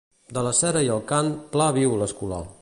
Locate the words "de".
0.37-0.41